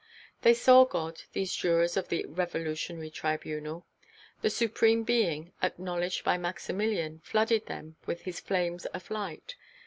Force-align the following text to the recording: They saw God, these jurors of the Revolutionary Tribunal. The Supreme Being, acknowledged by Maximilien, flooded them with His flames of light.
They 0.41 0.55
saw 0.55 0.83
God, 0.83 1.21
these 1.33 1.53
jurors 1.53 1.95
of 1.95 2.07
the 2.07 2.25
Revolutionary 2.25 3.11
Tribunal. 3.11 3.85
The 4.41 4.49
Supreme 4.49 5.03
Being, 5.03 5.53
acknowledged 5.61 6.23
by 6.23 6.39
Maximilien, 6.39 7.19
flooded 7.23 7.67
them 7.67 7.97
with 8.07 8.21
His 8.21 8.39
flames 8.39 8.87
of 8.87 9.11
light. 9.11 9.55